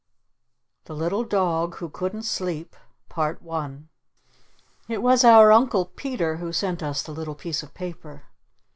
THE 0.85 0.95
LITTLE 0.95 1.25
DOG 1.25 1.75
WHO 1.75 1.89
COULDN'T 1.89 2.23
SLEEP 2.25 2.75
It 4.89 5.01
was 5.03 5.23
our 5.23 5.51
Uncle 5.51 5.85
Peter 5.95 6.37
who 6.37 6.51
sent 6.51 6.81
us 6.81 7.03
the 7.03 7.11
little 7.11 7.35
piece 7.35 7.61
of 7.61 7.75
paper. 7.75 8.23